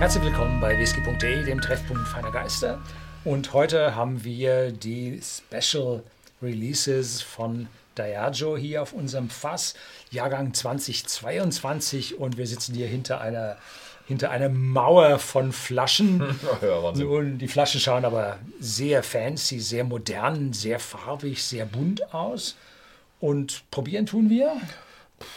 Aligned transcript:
Herzlich 0.00 0.24
willkommen 0.24 0.60
bei 0.60 0.78
whisky.de, 0.78 1.44
dem 1.44 1.60
Treffpunkt 1.60 2.08
feiner 2.08 2.30
Geister. 2.30 2.80
Und 3.22 3.52
heute 3.52 3.94
haben 3.94 4.24
wir 4.24 4.72
die 4.72 5.20
Special 5.22 6.02
Releases 6.40 7.20
von 7.20 7.68
Diageo 7.98 8.56
hier 8.56 8.80
auf 8.80 8.94
unserem 8.94 9.28
Fass, 9.28 9.74
Jahrgang 10.10 10.54
2022. 10.54 12.18
Und 12.18 12.38
wir 12.38 12.46
sitzen 12.46 12.74
hier 12.74 12.86
hinter 12.86 13.20
einer, 13.20 13.58
hinter 14.06 14.30
einer 14.30 14.48
Mauer 14.48 15.18
von 15.18 15.52
Flaschen. 15.52 16.34
Ja. 16.62 16.92
Nun, 16.92 17.36
die 17.36 17.48
Flaschen 17.48 17.78
schauen 17.78 18.06
aber 18.06 18.38
sehr 18.58 19.02
fancy, 19.02 19.60
sehr 19.60 19.84
modern, 19.84 20.54
sehr 20.54 20.80
farbig, 20.80 21.44
sehr 21.44 21.66
bunt 21.66 22.14
aus. 22.14 22.56
Und 23.20 23.70
probieren 23.70 24.06
tun 24.06 24.30
wir. 24.30 24.56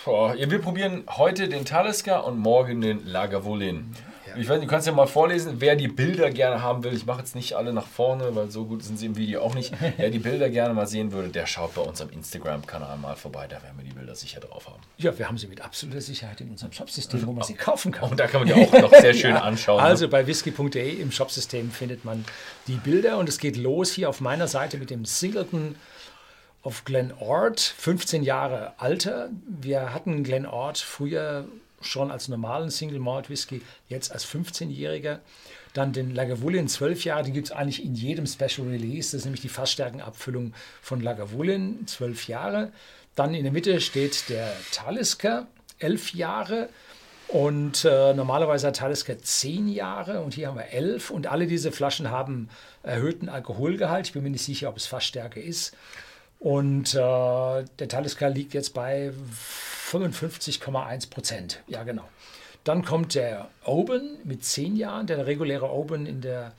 Boah, 0.05 0.35
wir 0.37 0.61
probieren 0.61 1.03
heute 1.09 1.49
den 1.49 1.65
Talisker 1.65 2.25
und 2.25 2.39
morgen 2.39 2.79
den 2.79 3.05
Lagavulin. 3.05 3.93
Ich 4.37 4.49
weiß, 4.49 4.59
nicht, 4.59 4.67
du 4.67 4.71
kannst 4.71 4.87
ja 4.87 4.93
mal 4.93 5.07
vorlesen, 5.07 5.55
wer 5.59 5.75
die 5.75 5.87
Bilder 5.87 6.29
gerne 6.31 6.61
haben 6.61 6.83
will. 6.83 6.93
Ich 6.93 7.05
mache 7.05 7.19
jetzt 7.19 7.35
nicht 7.35 7.53
alle 7.53 7.73
nach 7.73 7.87
vorne, 7.87 8.35
weil 8.35 8.49
so 8.51 8.65
gut 8.65 8.83
sind 8.83 8.97
sie 8.97 9.05
im 9.07 9.15
Video 9.15 9.41
auch 9.41 9.53
nicht. 9.55 9.73
Wer 9.97 10.09
die 10.09 10.19
Bilder 10.19 10.49
gerne 10.49 10.73
mal 10.73 10.87
sehen 10.87 11.11
würde, 11.11 11.29
der 11.29 11.45
schaut 11.45 11.75
bei 11.75 11.81
unserem 11.81 12.09
Instagram-Kanal 12.11 12.97
mal 12.97 13.15
vorbei. 13.15 13.47
Da 13.47 13.61
werden 13.61 13.77
wir 13.77 13.83
die 13.83 13.93
Bilder 13.93 14.15
sicher 14.15 14.39
drauf 14.39 14.67
haben. 14.67 14.81
Ja, 14.97 15.17
wir 15.17 15.27
haben 15.27 15.37
sie 15.37 15.47
mit 15.47 15.61
absoluter 15.61 16.01
Sicherheit 16.01 16.41
in 16.41 16.49
unserem 16.49 16.71
Shopsystem, 16.71 17.25
wo 17.25 17.33
man 17.33 17.43
sie 17.43 17.53
kaufen 17.55 17.91
kann. 17.91 18.11
Und 18.11 18.19
da 18.19 18.27
kann 18.27 18.45
man 18.45 18.53
die 18.53 18.67
auch 18.67 18.81
noch 18.81 18.93
sehr 18.93 19.13
schön 19.13 19.35
anschauen. 19.35 19.77
ne? 19.77 19.83
Also 19.83 20.07
bei 20.07 20.25
whisky.de 20.25 20.89
im 21.01 21.11
Shopsystem 21.11 21.71
findet 21.71 22.05
man 22.05 22.25
die 22.67 22.75
Bilder 22.75 23.17
und 23.17 23.29
es 23.29 23.37
geht 23.39 23.57
los 23.57 23.91
hier 23.91 24.09
auf 24.09 24.21
meiner 24.21 24.47
Seite 24.47 24.77
mit 24.77 24.89
dem 24.89 25.05
Singleton 25.05 25.75
of 26.63 26.85
Glen 26.85 27.13
Ord, 27.19 27.59
15 27.59 28.23
Jahre 28.23 28.73
alter. 28.77 29.29
Wir 29.47 29.93
hatten 29.93 30.23
Glen 30.23 30.45
Ord 30.45 30.77
früher 30.77 31.45
schon 31.85 32.11
als 32.11 32.27
normalen 32.27 32.69
Single 32.69 32.99
Malt 32.99 33.29
Whisky, 33.29 33.61
jetzt 33.87 34.11
als 34.11 34.25
15-Jähriger. 34.25 35.19
Dann 35.73 35.91
den 35.91 36.13
Lagavulin 36.13 36.67
12 36.67 37.03
Jahre, 37.05 37.23
die 37.23 37.31
gibt 37.31 37.47
es 37.47 37.51
eigentlich 37.51 37.83
in 37.83 37.95
jedem 37.95 38.27
Special 38.27 38.67
Release. 38.67 39.11
Das 39.11 39.21
ist 39.21 39.25
nämlich 39.25 39.41
die 39.41 39.49
Fassstärkenabfüllung 39.49 40.53
von 40.81 41.01
Lagavulin, 41.01 41.87
12 41.87 42.27
Jahre. 42.27 42.71
Dann 43.15 43.33
in 43.33 43.43
der 43.43 43.51
Mitte 43.51 43.81
steht 43.81 44.29
der 44.29 44.53
Talisker, 44.71 45.47
11 45.79 46.13
Jahre. 46.13 46.69
Und 47.27 47.85
äh, 47.85 48.13
normalerweise 48.13 48.67
hat 48.67 48.75
Talisker 48.75 49.17
10 49.17 49.67
Jahre 49.67 50.21
und 50.21 50.35
hier 50.35 50.49
haben 50.49 50.57
wir 50.57 50.69
11. 50.69 51.09
Und 51.09 51.25
alle 51.25 51.47
diese 51.47 51.71
Flaschen 51.71 52.11
haben 52.11 52.49
erhöhten 52.83 53.29
Alkoholgehalt. 53.29 54.07
Ich 54.07 54.13
bin 54.13 54.21
mir 54.21 54.29
nicht 54.29 54.45
sicher, 54.45 54.69
ob 54.69 54.77
es 54.77 54.85
Fassstärke 54.85 55.39
ist. 55.39 55.75
Und 56.43 56.93
äh, 56.93 56.97
der 56.97 57.87
Talisker 57.87 58.29
liegt 58.29 58.53
jetzt 58.53 58.73
bei 58.73 59.13
55,1 59.89 61.09
Prozent. 61.09 61.63
Ja, 61.67 61.83
genau. 61.83 62.03
Dann 62.65 62.83
kommt 62.83 63.15
der 63.15 63.47
Oban 63.63 64.17
mit 64.25 64.43
10 64.43 64.75
Jahren. 64.75 65.07
Der 65.07 65.25
reguläre 65.25 65.71
Oban 65.71 66.05
in 66.05 66.19
der 66.19 66.51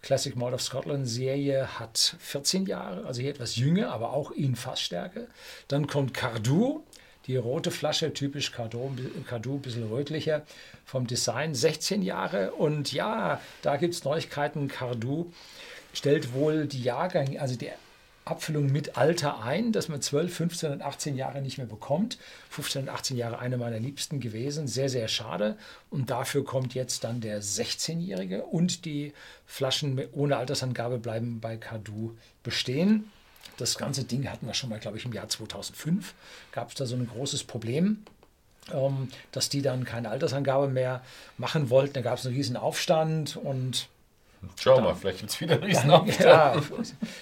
Classic 0.00 0.34
Malt 0.36 0.54
of 0.54 0.62
Scotland 0.62 1.06
Serie 1.06 1.78
hat 1.78 2.16
14 2.18 2.64
Jahre, 2.64 3.04
also 3.04 3.20
hier 3.20 3.28
etwas 3.28 3.56
jünger, 3.56 3.92
aber 3.92 4.14
auch 4.14 4.30
in 4.30 4.56
Fassstärke. 4.56 5.26
Dann 5.68 5.86
kommt 5.86 6.14
Cardu, 6.14 6.82
die 7.26 7.36
rote 7.36 7.70
Flasche, 7.70 8.14
typisch 8.14 8.52
Cardu, 8.52 8.96
Cardu 9.28 9.56
ein 9.56 9.60
bisschen 9.60 9.86
rötlicher 9.86 10.46
vom 10.86 11.06
Design, 11.06 11.54
16 11.54 12.00
Jahre. 12.00 12.52
Und 12.52 12.90
ja, 12.90 13.38
da 13.60 13.76
gibt 13.76 13.92
es 13.92 14.04
Neuigkeiten. 14.04 14.68
Cardu 14.68 15.30
stellt 15.92 16.32
wohl 16.32 16.66
die 16.66 16.82
Jahrgänge, 16.82 17.38
also 17.38 17.54
die 17.56 17.70
Abfüllung 18.26 18.66
mit 18.66 18.98
Alter 18.98 19.42
ein, 19.42 19.72
dass 19.72 19.88
man 19.88 20.02
12, 20.02 20.34
15 20.34 20.72
und 20.72 20.82
18 20.82 21.16
Jahre 21.16 21.40
nicht 21.40 21.58
mehr 21.58 21.66
bekommt. 21.66 22.18
15 22.50 22.82
und 22.82 22.88
18 22.88 23.16
Jahre 23.16 23.38
eine 23.38 23.56
meiner 23.56 23.78
liebsten 23.78 24.18
gewesen. 24.18 24.66
Sehr, 24.66 24.88
sehr 24.88 25.06
schade. 25.06 25.56
Und 25.90 26.10
dafür 26.10 26.44
kommt 26.44 26.74
jetzt 26.74 27.04
dann 27.04 27.20
der 27.20 27.40
16-Jährige 27.40 28.42
und 28.42 28.84
die 28.84 29.12
Flaschen 29.46 30.02
ohne 30.12 30.36
Altersangabe 30.36 30.98
bleiben 30.98 31.40
bei 31.40 31.56
Cardu 31.56 32.16
bestehen. 32.42 33.10
Das 33.58 33.78
ganze 33.78 34.04
Ding 34.04 34.28
hatten 34.28 34.46
wir 34.46 34.54
schon 34.54 34.70
mal, 34.70 34.80
glaube 34.80 34.98
ich, 34.98 35.04
im 35.04 35.12
Jahr 35.12 35.28
2005. 35.28 36.12
Gab 36.50 36.70
es 36.70 36.74
da 36.74 36.84
so 36.84 36.96
ein 36.96 37.06
großes 37.06 37.44
Problem. 37.44 38.04
Ähm, 38.72 39.08
dass 39.30 39.48
die 39.48 39.62
dann 39.62 39.84
keine 39.84 40.10
Altersangabe 40.10 40.66
mehr 40.66 41.04
machen 41.38 41.70
wollten. 41.70 41.94
Da 41.94 42.00
gab 42.00 42.18
es 42.18 42.26
einen 42.26 42.34
riesen 42.34 42.56
Aufstand 42.56 43.36
und 43.36 43.88
Schau 44.58 44.80
mal, 44.80 44.94
vielleicht 44.94 45.18
gibt 45.18 45.30
es 45.30 45.40
wieder 45.40 45.54
einen 45.54 45.64
riesen 45.64 45.90
ja, 46.20 46.56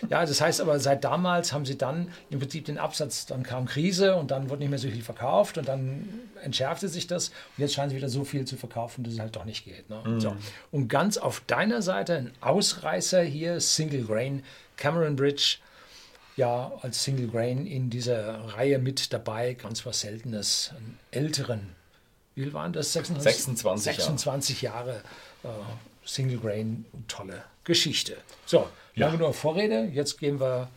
ja, 0.09 0.27
das 0.27 0.41
heißt 0.41 0.61
aber, 0.61 0.79
seit 0.79 1.05
damals 1.05 1.53
haben 1.53 1.65
sie 1.65 1.77
dann 1.77 2.09
im 2.31 2.39
Prinzip 2.39 2.65
den 2.65 2.79
Absatz, 2.79 3.27
dann 3.27 3.43
kam 3.43 3.67
Krise 3.67 4.15
und 4.17 4.31
dann 4.31 4.51
wurde 4.51 4.61
nicht 4.61 4.71
mehr 4.71 4.79
so 4.79 4.89
viel 4.89 5.03
verkauft 5.03 5.59
und 5.59 5.69
dann 5.69 6.09
entschärfte 6.43 6.89
sich 6.89 7.07
das 7.07 7.29
und 7.29 7.59
jetzt 7.59 7.75
scheinen 7.75 7.91
sie 7.91 7.97
wieder 7.97 8.09
so 8.09 8.25
viel 8.25 8.45
zu 8.45 8.57
verkaufen, 8.57 9.05
dass 9.05 9.15
es 9.15 9.21
halt 9.21 9.37
doch 9.37 9.45
nicht 9.45 9.65
geht. 9.65 9.89
Ne? 9.89 10.03
Mhm. 10.05 10.21
So. 10.21 10.37
Und 10.71 10.89
ganz 10.89 11.17
auf 11.17 11.43
deiner 11.47 11.83
Seite 11.83 12.17
ein 12.17 12.33
Ausreißer 12.41 13.23
hier, 13.23 13.61
Single 13.61 14.05
Grain, 14.05 14.43
Cameron 14.77 15.17
Bridge, 15.17 15.59
ja, 16.37 16.73
als 16.83 17.05
Single 17.05 17.29
Grain 17.29 17.67
in 17.67 17.91
dieser 17.91 18.41
Reihe 18.57 18.79
mit 18.79 19.13
dabei, 19.13 19.55
ganz 19.55 19.87
was 19.87 20.01
Seltenes, 20.01 20.73
einen 20.77 20.99
älteren, 21.11 21.75
wie 22.35 22.43
viel 22.43 22.53
waren 22.53 22.73
das? 22.73 22.93
26, 22.93 23.85
26 23.85 24.63
Jahre. 24.63 25.03
Äh, 25.45 25.49
Single 26.04 26.38
Grain, 26.38 26.84
tolle 27.09 27.44
Geschichte. 27.65 28.16
So, 28.47 28.69
Ja. 28.94 29.06
lange 29.06 29.19
nur 29.19 29.34
Vorrede, 29.34 29.91
jetzt 29.92 30.19
gehen 30.19 30.41
wir. 30.41 30.69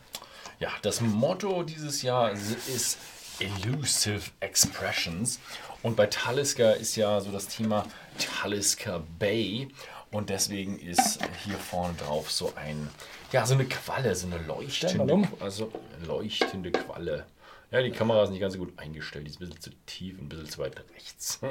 Ja, 0.60 0.70
das 0.82 1.00
Motto 1.00 1.62
dieses 1.62 2.02
Jahr 2.02 2.32
ist 2.32 2.98
Elusive 3.38 4.22
Expressions. 4.40 5.38
Und 5.82 5.94
bei 5.96 6.06
Talisker 6.06 6.76
ist 6.76 6.96
ja 6.96 7.20
so 7.20 7.30
das 7.30 7.46
Thema 7.48 7.86
Talisker 8.18 9.02
Bay. 9.18 9.68
Und 10.10 10.30
deswegen 10.30 10.78
ist 10.80 11.18
hier 11.44 11.54
vorne 11.54 11.94
drauf 11.94 12.30
so 12.32 12.52
ein, 12.56 12.88
ja, 13.30 13.44
so 13.46 13.54
eine 13.54 13.66
Qualle, 13.66 14.14
so 14.16 14.26
eine 14.26 14.38
leuchtende, 14.38 15.28
also 15.38 15.70
leuchtende 16.06 16.72
Qualle. 16.72 17.26
Ja, 17.70 17.82
die 17.82 17.90
Kamera 17.90 18.22
ist 18.22 18.30
nicht 18.30 18.40
ganz 18.40 18.54
so 18.54 18.58
gut 18.60 18.72
eingestellt. 18.78 19.26
Die 19.26 19.30
ist 19.30 19.40
ein 19.40 19.48
bisschen 19.48 19.60
zu 19.60 19.70
tief, 19.84 20.18
ein 20.18 20.28
bisschen 20.28 20.48
zu 20.48 20.58
weit 20.58 20.82
rechts. 20.94 21.38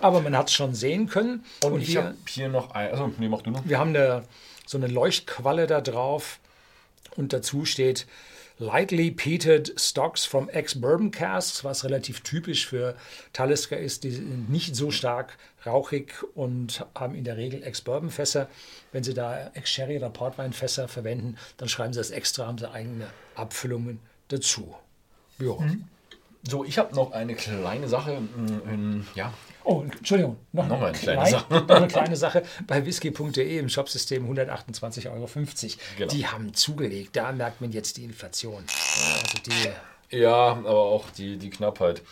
Aber 0.00 0.20
man 0.20 0.36
hat 0.36 0.48
es 0.48 0.54
schon 0.54 0.74
sehen 0.74 1.06
können. 1.08 1.44
Und, 1.62 1.72
Und, 1.72 1.82
ich 1.82 1.90
hier, 1.90 2.04
habe 2.04 2.16
hier 2.26 2.48
noch 2.48 2.72
ein, 2.72 2.90
also, 2.90 3.12
nee, 3.18 3.28
mach 3.28 3.42
du 3.42 3.50
noch. 3.50 3.64
wir 3.64 3.78
haben 3.78 3.90
eine, 3.90 4.24
so 4.66 4.76
eine 4.76 4.88
Leuchtqualle 4.88 5.66
da 5.68 5.80
drauf. 5.80 6.40
Und 7.16 7.32
dazu 7.32 7.64
steht 7.64 8.06
Lightly 8.62 9.10
Peated 9.10 9.72
Stocks 9.76 10.24
from 10.24 10.48
Ex-Bourbon 10.48 11.10
Casks, 11.10 11.64
was 11.64 11.82
relativ 11.82 12.20
typisch 12.20 12.64
für 12.64 12.94
Talisker 13.32 13.76
ist. 13.76 14.04
Die 14.04 14.12
sind 14.12 14.50
nicht 14.50 14.76
so 14.76 14.92
stark 14.92 15.36
rauchig 15.66 16.14
und 16.36 16.86
haben 16.94 17.16
in 17.16 17.24
der 17.24 17.36
Regel 17.36 17.64
Ex-Bourbon-Fässer. 17.64 18.48
Wenn 18.92 19.02
sie 19.02 19.14
da 19.14 19.50
Ex-Sherry 19.54 19.96
oder 19.96 20.10
Portweinfässer 20.10 20.86
verwenden, 20.86 21.38
dann 21.56 21.68
schreiben 21.68 21.92
sie 21.92 21.98
das 21.98 22.12
extra, 22.12 22.46
haben 22.46 22.58
sie 22.58 22.70
eigene 22.70 23.08
Abfüllungen 23.34 23.98
dazu. 24.28 24.76
Ja. 25.40 25.56
So, 26.48 26.64
ich 26.64 26.78
habe 26.78 26.94
noch 26.94 27.12
eine 27.12 27.34
kleine 27.34 27.88
Sache. 27.88 28.20
mm, 28.20 28.46
in- 28.70 29.06
Ja, 29.14 29.32
Oh, 29.64 29.82
Entschuldigung, 29.82 30.38
noch, 30.50 30.66
Noch 30.66 30.78
eine, 30.78 30.86
eine 30.88 30.98
kleine 30.98 31.20
klein- 31.20 31.30
Sache. 31.30 31.64
eine 31.76 31.86
kleine 31.86 32.16
Sache. 32.16 32.42
Bei 32.66 32.84
whisky.de 32.84 33.58
im 33.60 33.68
Shopsystem 33.68 34.26
128,50 34.26 35.06
Euro. 35.08 35.28
Genau. 35.98 36.12
Die 36.12 36.26
haben 36.26 36.52
zugelegt. 36.52 37.14
Da 37.14 37.30
merkt 37.30 37.60
man 37.60 37.70
jetzt 37.70 37.96
die 37.96 38.02
Inflation. 38.02 38.64
Also 38.66 39.38
die, 40.10 40.18
Ja, 40.18 40.34
aber 40.56 40.68
auch 40.78 41.08
die, 41.10 41.36
die 41.38 41.50
Knappheit. 41.50 42.02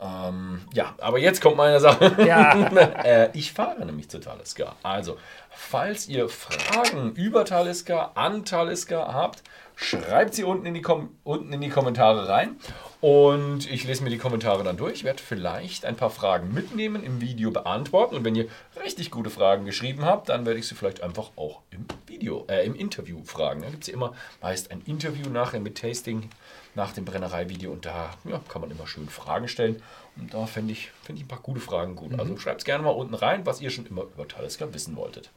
Ähm, 0.00 0.62
ja, 0.74 0.94
aber 0.98 1.18
jetzt 1.18 1.40
kommt 1.40 1.56
meine 1.56 1.80
Sache. 1.80 2.14
Ja. 2.24 2.54
äh, 3.04 3.30
ich 3.36 3.52
fahre 3.52 3.84
nämlich 3.84 4.08
zu 4.08 4.20
Talisker. 4.20 4.76
Also, 4.84 5.16
falls 5.50 6.06
ihr 6.08 6.28
Fragen 6.28 7.12
über 7.16 7.44
Talisker, 7.44 8.16
an 8.16 8.44
Talisker 8.44 9.12
habt, 9.12 9.42
schreibt 9.76 10.34
sie 10.34 10.44
unten 10.44 10.66
in 10.66 10.74
die, 10.74 10.82
Kom 10.82 11.10
unten 11.24 11.52
in 11.52 11.60
die 11.60 11.68
Kommentare 11.68 12.28
rein. 12.28 12.56
Und 13.00 13.68
ich 13.68 13.82
lese 13.84 14.04
mir 14.04 14.10
die 14.10 14.18
Kommentare 14.18 14.62
dann 14.62 14.76
durch, 14.76 15.02
werde 15.02 15.20
vielleicht 15.20 15.84
ein 15.84 15.96
paar 15.96 16.10
Fragen 16.10 16.54
mitnehmen, 16.54 17.02
im 17.02 17.20
Video 17.20 17.50
beantworten. 17.50 18.14
Und 18.14 18.24
wenn 18.24 18.36
ihr 18.36 18.46
richtig 18.82 19.10
gute 19.10 19.28
Fragen 19.28 19.64
geschrieben 19.64 20.04
habt, 20.04 20.28
dann 20.28 20.46
werde 20.46 20.60
ich 20.60 20.68
sie 20.68 20.76
vielleicht 20.76 21.02
einfach 21.02 21.30
auch 21.34 21.62
im 21.70 21.86
Video, 22.06 22.46
äh, 22.48 22.64
im 22.64 22.76
Interview 22.76 23.24
fragen. 23.24 23.62
Da 23.62 23.70
gibt 23.70 23.82
es 23.82 23.88
ja 23.88 23.94
immer 23.94 24.14
meist 24.40 24.70
ein 24.70 24.82
Interview 24.86 25.28
nachher 25.28 25.58
mit 25.58 25.78
Tasting 25.78 26.30
nach 26.74 26.92
dem 26.92 27.04
Brennerei-Video 27.04 27.72
und 27.72 27.84
da 27.84 28.10
ja, 28.24 28.40
kann 28.48 28.60
man 28.60 28.70
immer 28.70 28.86
schön 28.86 29.08
Fragen 29.08 29.48
stellen. 29.48 29.82
Und 30.16 30.32
da 30.32 30.46
fände 30.46 30.72
ich, 30.72 30.90
fänd 31.02 31.18
ich 31.18 31.24
ein 31.24 31.28
paar 31.28 31.40
gute 31.40 31.60
Fragen 31.60 31.96
gut. 31.96 32.18
Also 32.18 32.36
schreibt 32.36 32.60
es 32.60 32.64
gerne 32.64 32.84
mal 32.84 32.90
unten 32.90 33.14
rein, 33.14 33.44
was 33.46 33.60
ihr 33.60 33.70
schon 33.70 33.86
immer 33.86 34.02
über 34.02 34.28
Talisker 34.28 34.72
wissen 34.72 34.96
wolltet. 34.96 35.30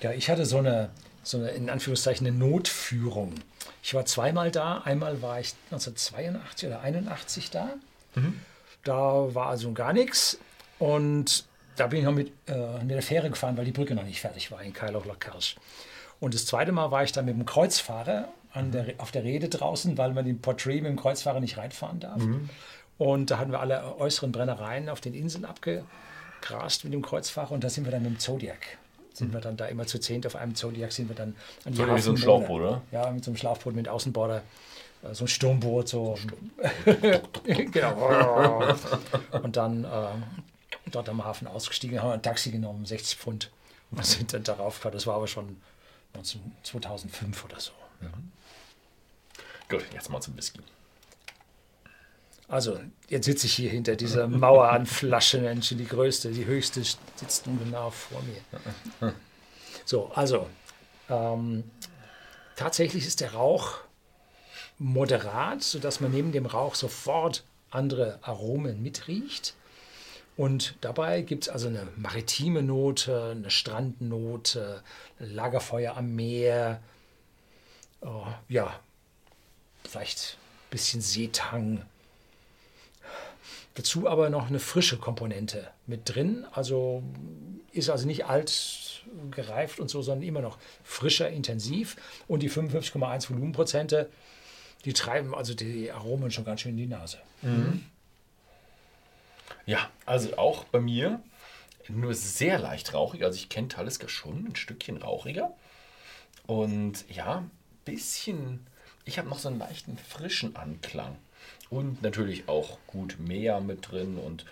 ja, 0.00 0.12
ich 0.12 0.30
hatte 0.30 0.46
so 0.46 0.58
eine, 0.58 0.90
so 1.26 1.38
eine, 1.38 1.50
in 1.50 1.70
Anführungszeichen, 1.70 2.26
eine 2.26 2.36
Notführung. 2.36 3.34
Ich 3.82 3.94
war 3.94 4.04
zweimal 4.04 4.50
da. 4.50 4.78
Einmal 4.78 5.22
war 5.22 5.40
ich 5.40 5.54
1982 5.70 6.68
oder 6.68 6.80
81 6.80 7.50
da. 7.50 7.70
Da 8.84 9.34
war 9.34 9.48
also 9.48 9.72
gar 9.72 9.92
nichts. 9.92 10.38
Und 10.78 11.44
da 11.76 11.86
bin 11.86 12.00
ich 12.00 12.04
noch 12.04 12.12
mit, 12.12 12.32
äh, 12.46 12.78
mit 12.82 12.90
der 12.90 13.02
Fähre 13.02 13.30
gefahren, 13.30 13.56
weil 13.56 13.64
die 13.64 13.72
Brücke 13.72 13.94
noch 13.94 14.04
nicht 14.04 14.20
fertig 14.20 14.50
war 14.50 14.62
in 14.62 14.72
Kailoch-Kersch. 14.72 15.56
Und 16.20 16.34
das 16.34 16.46
zweite 16.46 16.72
Mal 16.72 16.90
war 16.90 17.02
ich 17.04 17.12
dann 17.12 17.24
mit 17.26 17.34
dem 17.36 17.44
Kreuzfahrer 17.44 18.28
an 18.52 18.72
der, 18.72 18.94
auf 18.98 19.10
der 19.10 19.22
Rede 19.24 19.48
draußen, 19.48 19.98
weil 19.98 20.12
man 20.14 20.24
den 20.24 20.40
Porträt 20.40 20.80
mit 20.80 20.86
dem 20.86 20.96
Kreuzfahrer 20.96 21.40
nicht 21.40 21.58
reinfahren 21.58 22.00
darf. 22.00 22.22
Und 22.98 23.30
da 23.30 23.38
hatten 23.38 23.52
wir 23.52 23.60
alle 23.60 23.96
äußeren 23.98 24.32
Brennereien 24.32 24.88
auf 24.88 25.02
den 25.02 25.12
Inseln 25.12 25.44
abge, 25.44 25.84
rumgerast 26.50 26.84
mit 26.84 26.92
dem 26.92 27.02
Kreuzfahrer 27.02 27.52
und 27.52 27.64
da 27.64 27.70
sind 27.70 27.84
wir 27.84 27.92
dann 27.92 28.02
mit 28.02 28.12
dem 28.12 28.18
Zodiac. 28.18 28.78
Sind 29.16 29.32
wir 29.32 29.40
dann 29.40 29.56
da 29.56 29.64
immer 29.64 29.86
zu 29.86 29.98
zehnt 29.98 30.26
auf 30.26 30.36
einem 30.36 30.54
Zodiac, 30.54 30.92
sind 30.92 31.08
wir 31.08 31.16
dann 31.16 31.34
an 31.64 31.72
die 31.72 31.78
So 31.78 31.94
wie 31.94 32.00
so 32.00 32.10
ein. 32.10 32.16
Schlauchboot, 32.18 32.60
oder? 32.60 32.82
Ja, 32.92 33.10
mit 33.10 33.24
so 33.24 33.30
einem 33.30 33.38
Schlauchboot 33.38 33.74
mit 33.74 33.88
Außenborder. 33.88 34.42
äh, 35.02 35.14
So 35.14 35.24
ein 35.24 35.28
Sturmboot, 35.28 35.88
so. 35.88 36.18
genau. 37.44 38.74
Und 39.42 39.56
dann 39.56 39.84
äh, 39.84 39.88
dort 40.90 41.08
am 41.08 41.24
Hafen 41.24 41.46
ausgestiegen, 41.46 42.00
haben 42.02 42.10
wir 42.10 42.14
ein 42.14 42.22
Taxi 42.22 42.50
genommen, 42.50 42.84
60 42.84 43.16
Pfund. 43.16 43.50
Und 43.90 44.04
sind 44.04 44.34
dann 44.34 44.42
darauf 44.42 44.74
gefahren. 44.76 44.92
Das 44.92 45.06
war 45.06 45.14
aber 45.14 45.28
schon 45.28 45.60
19, 46.14 46.40
2005 46.62 47.44
oder 47.44 47.58
so. 47.60 47.72
Gut, 49.68 49.84
jetzt 49.94 50.10
mal 50.10 50.20
zum 50.20 50.36
Whisky. 50.36 50.60
Also, 52.48 52.78
jetzt 53.08 53.24
sitze 53.24 53.46
ich 53.46 53.54
hier 53.54 53.70
hinter 53.70 53.96
dieser 53.96 54.28
Mauer 54.28 54.68
an 54.68 54.86
Flaschen, 54.86 55.42
Mensch, 55.42 55.70
die 55.70 55.84
größte, 55.84 56.30
die 56.30 56.44
höchste 56.44 56.82
sitzt 56.82 57.46
nun 57.46 57.58
genau 57.58 57.90
vor 57.90 58.22
mir. 58.22 59.12
So, 59.84 60.12
also, 60.14 60.48
ähm, 61.08 61.64
tatsächlich 62.54 63.06
ist 63.06 63.20
der 63.20 63.34
Rauch 63.34 63.78
moderat, 64.78 65.62
sodass 65.62 66.00
man 66.00 66.12
neben 66.12 66.32
dem 66.32 66.46
Rauch 66.46 66.74
sofort 66.74 67.44
andere 67.70 68.18
Aromen 68.22 68.82
mitriecht. 68.82 69.54
Und 70.36 70.76
dabei 70.82 71.22
gibt 71.22 71.44
es 71.44 71.48
also 71.48 71.68
eine 71.68 71.88
maritime 71.96 72.62
Note, 72.62 73.34
eine 73.36 73.50
Strandnote, 73.50 74.82
Lagerfeuer 75.18 75.96
am 75.96 76.14
Meer, 76.14 76.80
oh, 78.02 78.26
ja, 78.48 78.78
vielleicht 79.84 80.36
ein 80.36 80.70
bisschen 80.70 81.00
Seetang. 81.00 81.86
Dazu 83.76 84.08
aber 84.08 84.30
noch 84.30 84.48
eine 84.48 84.58
frische 84.58 84.96
Komponente 84.96 85.68
mit 85.86 86.14
drin. 86.14 86.46
Also 86.50 87.02
ist 87.72 87.90
also 87.90 88.06
nicht 88.06 88.24
alt 88.24 89.04
gereift 89.30 89.80
und 89.80 89.90
so, 89.90 90.00
sondern 90.00 90.26
immer 90.26 90.40
noch 90.40 90.58
frischer, 90.82 91.28
intensiv. 91.28 91.96
Und 92.26 92.42
die 92.42 92.50
55,1 92.50 93.28
Volumenprozente, 93.28 94.08
die 94.86 94.94
treiben 94.94 95.34
also 95.34 95.52
die 95.52 95.92
Aromen 95.92 96.30
schon 96.30 96.46
ganz 96.46 96.62
schön 96.62 96.72
in 96.72 96.78
die 96.78 96.86
Nase. 96.86 97.18
Ja, 99.66 99.90
also 100.06 100.38
auch 100.38 100.64
bei 100.64 100.80
mir 100.80 101.20
nur 101.88 102.14
sehr 102.14 102.58
leicht 102.58 102.94
rauchig. 102.94 103.24
Also 103.24 103.36
ich 103.36 103.50
kenne 103.50 103.68
Talisker 103.68 104.08
schon 104.08 104.46
ein 104.46 104.56
Stückchen 104.56 104.96
rauchiger. 104.96 105.52
Und 106.46 107.04
ja, 107.14 107.44
bisschen, 107.84 108.66
ich 109.04 109.18
habe 109.18 109.28
noch 109.28 109.38
so 109.38 109.48
einen 109.48 109.58
leichten 109.58 109.98
frischen 109.98 110.56
Anklang. 110.56 111.16
Und 111.70 112.02
natürlich 112.02 112.48
auch 112.48 112.78
gut 112.86 113.16
Meer 113.18 113.60
mit 113.60 113.90
drin 113.90 114.18
und 114.18 114.44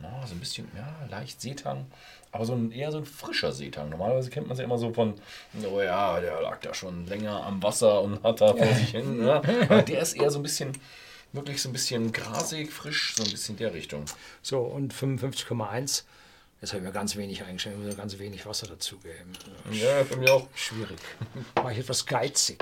na, 0.00 0.26
so 0.26 0.34
ein 0.34 0.40
bisschen, 0.40 0.68
ja, 0.76 0.92
leicht 1.10 1.40
Seetang. 1.40 1.86
Aber 2.32 2.44
so 2.44 2.54
ein, 2.54 2.72
eher 2.72 2.90
so 2.90 2.98
ein 2.98 3.06
frischer 3.06 3.52
Seetang. 3.52 3.90
Normalerweise 3.90 4.30
kennt 4.30 4.48
man 4.48 4.54
es 4.54 4.58
ja 4.58 4.64
immer 4.64 4.78
so 4.78 4.92
von, 4.92 5.14
oh 5.72 5.80
ja, 5.80 6.20
der 6.20 6.40
lag 6.42 6.60
da 6.60 6.74
schon 6.74 7.06
länger 7.06 7.44
am 7.44 7.62
Wasser 7.62 8.02
und 8.02 8.22
hat 8.24 8.40
da 8.40 8.54
vor 8.54 8.66
sich 8.66 8.90
hin. 8.90 9.18
Ne? 9.18 9.40
Aber 9.68 9.82
der 9.82 10.00
ist 10.00 10.14
eher 10.14 10.30
so 10.30 10.40
ein 10.40 10.42
bisschen, 10.42 10.72
wirklich 11.32 11.62
so 11.62 11.68
ein 11.68 11.72
bisschen 11.72 12.12
grasig, 12.12 12.72
frisch, 12.72 13.14
so 13.16 13.22
ein 13.22 13.30
bisschen 13.30 13.56
der 13.56 13.72
Richtung. 13.72 14.04
So, 14.42 14.60
und 14.60 14.92
55,1, 14.92 16.04
jetzt 16.64 16.72
habe 16.72 16.82
ich 16.82 16.86
mir 16.86 16.92
ganz 16.92 17.14
wenig 17.16 17.44
eingestellt, 17.44 17.78
muss 17.78 17.96
ganz 17.96 18.18
wenig 18.18 18.46
Wasser 18.46 18.66
dazugeben. 18.66 19.32
Ja, 19.70 20.02
für 20.04 20.16
mich 20.16 20.30
auch. 20.30 20.48
Schwierig. 20.54 20.98
War 21.56 21.70
ich 21.70 21.78
etwas 21.78 22.06
geizig. 22.06 22.58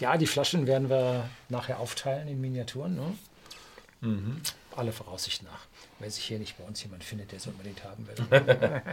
Ja, 0.00 0.16
die 0.16 0.26
Flaschen 0.26 0.66
werden 0.66 0.90
wir 0.90 1.28
nachher 1.48 1.78
aufteilen 1.78 2.26
in 2.26 2.40
Miniaturen. 2.40 2.96
Ne? 4.00 4.40
Alle 4.74 4.92
Voraussicht 4.92 5.44
nach. 5.44 5.66
Wenn 6.00 6.10
sich 6.10 6.24
hier 6.24 6.40
nicht 6.40 6.58
bei 6.58 6.64
uns 6.64 6.82
jemand 6.82 7.04
findet, 7.04 7.30
der 7.30 7.38
es 7.38 7.46
unbedingt 7.46 7.84
haben 7.84 8.06
will. 8.08 8.82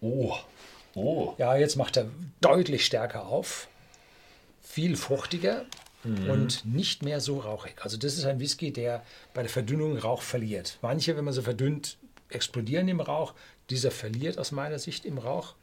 Oh, 0.00 0.36
oh. 0.94 1.34
ja, 1.36 1.56
jetzt 1.56 1.74
macht 1.74 1.96
er 1.96 2.06
deutlich 2.40 2.86
stärker 2.86 3.26
auf. 3.26 3.66
Viel 4.62 4.96
fruchtiger 4.96 5.66
und 6.04 6.64
nicht 6.64 7.02
mehr 7.02 7.18
so 7.18 7.40
rauchig. 7.40 7.74
Also 7.82 7.96
das 7.96 8.16
ist 8.16 8.24
ein 8.24 8.38
Whisky, 8.38 8.72
der 8.72 9.02
bei 9.32 9.42
der 9.42 9.50
Verdünnung 9.50 9.98
Rauch 9.98 10.22
verliert. 10.22 10.78
Manche, 10.80 11.16
wenn 11.16 11.24
man 11.24 11.34
sie 11.34 11.42
verdünnt, 11.42 11.96
explodieren 12.34 12.88
im 12.88 13.00
Rauch. 13.00 13.34
Dieser 13.70 13.90
verliert 13.90 14.38
aus 14.38 14.52
meiner 14.52 14.78
Sicht 14.78 15.04
im 15.04 15.18
Rauch 15.18 15.54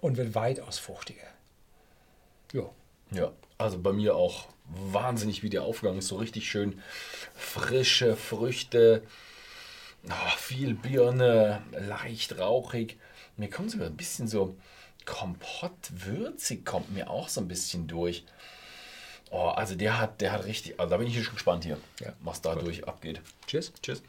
und 0.00 0.16
wird 0.16 0.34
weitaus 0.34 0.78
fruchtiger. 0.78 1.26
Ja. 2.52 2.68
Ja, 3.10 3.32
also 3.58 3.78
bei 3.78 3.92
mir 3.92 4.16
auch 4.16 4.48
wahnsinnig, 4.64 5.42
wie 5.42 5.50
der 5.50 5.62
aufgegangen 5.64 5.98
ist. 5.98 6.08
So 6.08 6.16
richtig 6.16 6.48
schön 6.48 6.80
frische 7.34 8.16
Früchte, 8.16 9.02
ah, 10.08 10.30
viel 10.38 10.74
Birne, 10.74 11.62
leicht 11.72 12.38
rauchig. 12.38 12.98
Mir 13.36 13.50
kommt 13.50 13.70
sogar 13.70 13.86
ein 13.88 13.96
bisschen 13.96 14.28
so 14.28 14.56
Kompott 15.04 15.72
würzig, 15.90 16.64
kommt 16.64 16.92
mir 16.92 17.10
auch 17.10 17.28
so 17.28 17.40
ein 17.40 17.48
bisschen 17.48 17.86
durch. 17.86 18.24
Oh, 19.30 19.48
also 19.48 19.74
der 19.74 19.98
hat, 19.98 20.20
der 20.20 20.32
hat 20.32 20.44
richtig, 20.44 20.78
also 20.78 20.90
da 20.90 20.96
bin 20.98 21.06
ich 21.06 21.22
schon 21.22 21.34
gespannt 21.34 21.64
hier, 21.64 21.78
Ja. 22.00 22.12
was 22.20 22.40
da 22.42 22.54
durch 22.54 22.86
abgeht. 22.86 23.20
Tschüss. 23.46 23.72
Tschüss. 23.82 24.02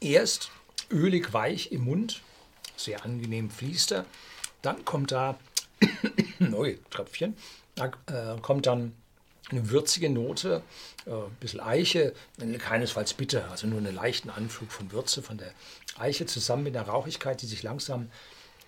Erst 0.00 0.50
ölig 0.90 1.32
weich 1.32 1.72
im 1.72 1.84
Mund, 1.84 2.22
sehr 2.76 3.04
angenehm 3.04 3.50
fließt 3.50 3.92
er. 3.92 4.06
Dann 4.62 4.84
kommt 4.84 5.12
da, 5.12 5.38
neue 6.38 6.82
Tröpfchen, 6.90 7.36
da 7.74 7.86
äh, 8.06 8.40
kommt 8.40 8.66
dann 8.66 8.94
eine 9.50 9.70
würzige 9.70 10.10
Note, 10.10 10.62
äh, 11.06 11.10
ein 11.10 11.36
bisschen 11.40 11.60
Eiche, 11.60 12.14
keinesfalls 12.58 13.14
bitter, 13.14 13.50
also 13.50 13.66
nur 13.66 13.78
einen 13.78 13.94
leichten 13.94 14.30
Anflug 14.30 14.72
von 14.72 14.90
Würze 14.92 15.22
von 15.22 15.38
der 15.38 15.52
Eiche 15.98 16.26
zusammen 16.26 16.64
mit 16.64 16.76
einer 16.76 16.86
Rauchigkeit, 16.86 17.40
die 17.42 17.46
sich 17.46 17.62
langsam 17.62 18.10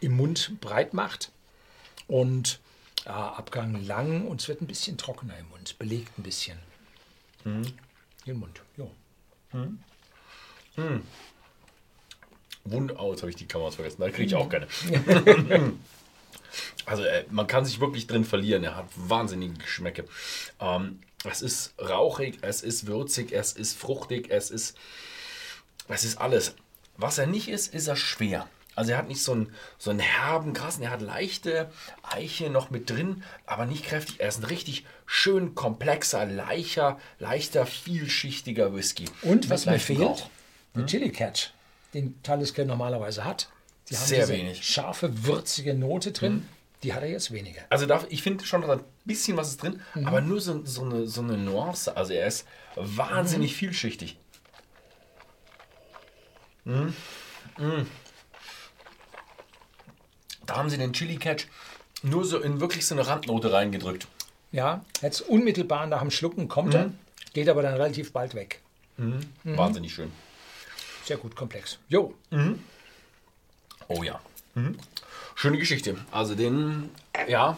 im 0.00 0.16
Mund 0.16 0.60
breit 0.60 0.94
macht. 0.94 1.32
Und 2.06 2.60
ja, 3.04 3.32
Abgang 3.32 3.84
lang 3.84 4.26
und 4.26 4.40
es 4.40 4.48
wird 4.48 4.60
ein 4.60 4.66
bisschen 4.66 4.98
trockener 4.98 5.38
im 5.38 5.48
Mund, 5.48 5.78
belegt 5.78 6.18
ein 6.18 6.22
bisschen. 6.22 6.58
Im 8.24 8.38
Mund, 8.38 8.62
ja. 9.52 11.00
Wund, 12.64 12.98
oh, 12.98 13.10
jetzt 13.10 13.22
habe 13.22 13.30
ich 13.30 13.36
die 13.36 13.46
Kameras 13.46 13.76
vergessen, 13.76 14.00
da 14.00 14.10
kriege 14.10 14.24
ich 14.24 14.34
auch 14.34 14.48
keine. 14.48 14.66
also 16.86 17.02
äh, 17.02 17.24
man 17.30 17.46
kann 17.46 17.64
sich 17.64 17.80
wirklich 17.80 18.06
drin 18.06 18.24
verlieren, 18.24 18.64
er 18.64 18.76
hat 18.76 18.86
wahnsinnige 18.96 19.54
Geschmäcke. 19.54 20.04
Ähm, 20.60 21.00
es 21.24 21.42
ist 21.42 21.74
rauchig, 21.80 22.38
es 22.42 22.62
ist 22.62 22.86
würzig, 22.86 23.32
es 23.32 23.52
ist 23.52 23.76
fruchtig, 23.76 24.30
es 24.30 24.50
ist, 24.50 24.76
es 25.88 26.04
ist 26.04 26.18
alles. 26.18 26.54
Was 26.96 27.18
er 27.18 27.26
nicht 27.26 27.48
ist, 27.48 27.74
ist 27.74 27.88
er 27.88 27.96
schwer. 27.96 28.48
Also 28.78 28.92
er 28.92 28.98
hat 28.98 29.08
nicht 29.08 29.22
so 29.24 29.32
einen, 29.32 29.52
so 29.76 29.90
einen 29.90 29.98
herben, 29.98 30.52
krassen, 30.52 30.84
er 30.84 30.90
hat 30.90 31.02
leichte 31.02 31.68
Eiche 32.04 32.48
noch 32.48 32.70
mit 32.70 32.88
drin, 32.88 33.24
aber 33.44 33.66
nicht 33.66 33.84
kräftig. 33.84 34.20
Er 34.20 34.28
ist 34.28 34.38
ein 34.38 34.44
richtig 34.44 34.86
schön 35.04 35.56
komplexer, 35.56 36.24
leichter, 36.26 36.96
leichter, 37.18 37.66
vielschichtiger 37.66 38.72
Whisky. 38.76 39.06
Und 39.22 39.50
was 39.50 39.66
mir 39.66 39.80
fehlt, 39.80 40.00
Rauch. 40.00 40.30
der 40.76 40.86
Chili 40.86 41.10
Catch, 41.10 41.50
den 41.92 42.22
Talisker 42.22 42.64
normalerweise 42.64 43.24
hat. 43.24 43.48
Die 43.90 43.96
haben 43.96 44.04
Sehr 44.06 44.28
wenig. 44.28 44.62
scharfe, 44.64 45.24
würzige 45.26 45.74
Note 45.74 46.12
drin. 46.12 46.46
Die 46.84 46.94
hat 46.94 47.02
er 47.02 47.08
jetzt 47.08 47.32
weniger. 47.32 47.62
Also 47.70 47.86
da, 47.86 48.04
ich 48.10 48.22
finde 48.22 48.44
schon 48.44 48.60
noch 48.60 48.68
ein 48.68 48.80
bisschen 49.04 49.36
was 49.36 49.48
ist 49.48 49.60
drin, 49.64 49.80
Mhm. 49.94 50.06
aber 50.06 50.20
nur 50.20 50.40
so, 50.40 50.64
so, 50.64 50.84
eine, 50.84 51.08
so 51.08 51.20
eine 51.22 51.36
Nuance. 51.36 51.96
Also 51.96 52.12
er 52.12 52.28
ist 52.28 52.46
wahnsinnig 52.76 53.50
Mhm. 53.50 53.56
vielschichtig. 53.56 54.18
Mm. 56.64 56.90
Da 60.48 60.56
haben 60.56 60.70
sie 60.70 60.78
den 60.78 60.92
Chili 60.92 61.16
Catch 61.16 61.46
nur 62.02 62.24
so 62.24 62.38
in 62.38 62.58
wirklich 62.60 62.86
so 62.86 62.94
eine 62.94 63.06
Randnote 63.06 63.52
reingedrückt. 63.52 64.08
Ja, 64.50 64.82
jetzt 65.02 65.20
unmittelbar 65.20 65.86
nach 65.86 66.00
dem 66.00 66.10
Schlucken 66.10 66.48
kommt 66.48 66.70
Mhm. 66.74 66.74
er, 66.80 66.90
geht 67.34 67.48
aber 67.48 67.62
dann 67.62 67.74
relativ 67.74 68.12
bald 68.12 68.34
weg. 68.34 68.60
Mhm. 68.96 69.20
Wahnsinnig 69.44 69.92
schön. 69.94 70.10
Sehr 71.04 71.18
gut 71.18 71.36
komplex. 71.36 71.78
Jo, 71.88 72.14
Oh 73.88 74.02
ja. 74.02 74.20
Mhm. 74.54 74.76
Schöne 75.34 75.58
Geschichte. 75.58 75.96
Also 76.10 76.34
den, 76.34 76.90
ja, 77.28 77.56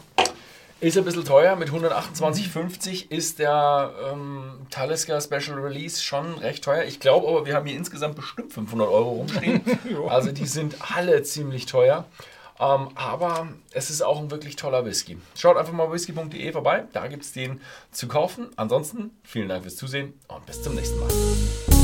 ist 0.81 0.97
ein 0.99 1.05
bisschen 1.05 1.25
teuer. 1.25 1.57
Mit 1.57 1.71
128,50 1.71 3.11
ist 3.11 3.39
der 3.39 3.93
ähm, 4.13 4.67
Talisker 4.71 5.21
Special 5.21 5.59
Release 5.59 6.03
schon 6.03 6.35
recht 6.39 6.65
teuer. 6.65 6.85
Ich 6.85 7.01
glaube 7.01 7.29
aber, 7.29 7.47
wir 7.47 7.55
haben 7.55 7.67
hier 7.67 7.77
insgesamt 7.77 8.17
bestimmt 8.17 8.53
500 8.53 8.89
Euro 8.89 9.11
rumstehen. 9.11 9.61
also 10.09 10.33
die 10.33 10.47
sind 10.47 10.77
alle 10.97 11.23
ziemlich 11.23 11.67
teuer. 11.67 12.05
Ähm, 12.61 12.89
aber 12.95 13.49
es 13.73 13.91
ist 13.91 14.03
auch 14.03 14.21
ein 14.21 14.31
wirklich 14.31 14.57
toller 14.57 14.85
Whisky. 14.85 15.19
Schaut 15.35 15.57
einfach 15.57 15.73
mal 15.73 15.91
whisky.de 15.91 16.53
vorbei. 16.53 16.85
Da 16.93 17.07
gibt 17.09 17.25
es 17.25 17.33
den 17.33 17.61
zu 17.91 18.07
kaufen. 18.07 18.51
Ansonsten 18.57 19.11
vielen 19.25 19.49
Dank 19.49 19.63
fürs 19.63 19.77
Zusehen 19.77 20.15
und 20.29 20.45
bis 20.47 20.63
zum 20.63 20.75
nächsten 20.75 21.01
Mal. 21.01 21.80